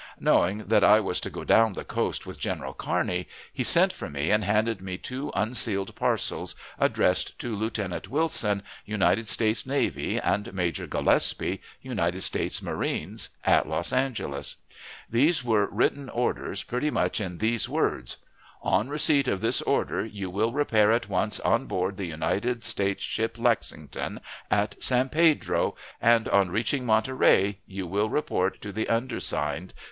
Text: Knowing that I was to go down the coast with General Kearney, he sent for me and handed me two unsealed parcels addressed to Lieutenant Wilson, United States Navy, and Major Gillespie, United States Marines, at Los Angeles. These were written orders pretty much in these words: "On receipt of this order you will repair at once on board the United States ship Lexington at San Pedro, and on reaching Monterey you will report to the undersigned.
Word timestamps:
Knowing 0.19 0.65
that 0.65 0.83
I 0.83 0.99
was 0.99 1.19
to 1.19 1.29
go 1.29 1.43
down 1.43 1.73
the 1.73 1.83
coast 1.83 2.25
with 2.25 2.39
General 2.39 2.73
Kearney, 2.73 3.27
he 3.53 3.63
sent 3.63 3.93
for 3.93 4.09
me 4.09 4.31
and 4.31 4.43
handed 4.43 4.81
me 4.81 4.97
two 4.97 5.31
unsealed 5.35 5.93
parcels 5.95 6.55
addressed 6.79 7.37
to 7.37 7.55
Lieutenant 7.55 8.07
Wilson, 8.07 8.63
United 8.83 9.29
States 9.29 9.63
Navy, 9.67 10.17
and 10.19 10.51
Major 10.55 10.87
Gillespie, 10.87 11.61
United 11.83 12.21
States 12.21 12.63
Marines, 12.63 13.29
at 13.45 13.69
Los 13.69 13.93
Angeles. 13.93 14.55
These 15.07 15.43
were 15.43 15.67
written 15.67 16.09
orders 16.09 16.63
pretty 16.63 16.89
much 16.89 17.21
in 17.21 17.37
these 17.37 17.69
words: 17.69 18.17
"On 18.63 18.89
receipt 18.89 19.27
of 19.27 19.39
this 19.41 19.61
order 19.61 20.03
you 20.03 20.31
will 20.31 20.51
repair 20.51 20.91
at 20.91 21.09
once 21.09 21.39
on 21.41 21.67
board 21.67 21.97
the 21.97 22.05
United 22.07 22.65
States 22.65 23.03
ship 23.03 23.37
Lexington 23.37 24.19
at 24.49 24.81
San 24.81 25.09
Pedro, 25.09 25.75
and 26.01 26.27
on 26.29 26.49
reaching 26.49 26.87
Monterey 26.87 27.59
you 27.67 27.85
will 27.85 28.09
report 28.09 28.59
to 28.63 28.71
the 28.71 28.89
undersigned. 28.89 29.75